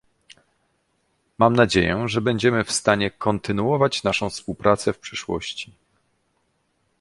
Mam 1.37 1.55
nadzieję, 1.55 2.03
że 2.09 2.21
będziemy 2.21 2.63
w 2.63 2.71
stanie 2.71 3.11
kontynuować 3.11 4.03
naszą 4.03 4.29
współpracę 4.29 4.93
w 4.93 4.99
przyszłości 4.99 5.73